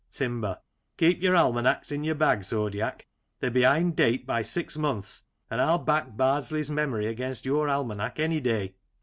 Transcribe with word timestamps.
Timber: 0.09 0.59
Keep 0.97 1.21
your 1.21 1.35
almanacs 1.35 1.91
in 1.91 2.03
your 2.03 2.15
bag, 2.15 2.41
Zodiac; 2.43 3.05
they're 3.39 3.51
behind 3.51 3.95
date 3.95 4.25
by 4.25 4.41
six 4.41 4.75
months, 4.75 5.27
and 5.47 5.61
I'll 5.61 5.77
back 5.77 6.17
Bardsley's 6.17 6.71
memory 6.71 7.05
against 7.05 7.45
your 7.45 7.69
almanac 7.69 8.19
any 8.19 8.39
day. 8.39 8.73